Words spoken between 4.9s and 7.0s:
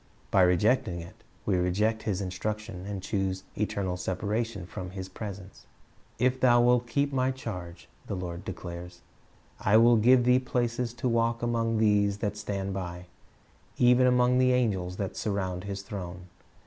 presence. "If thou wilt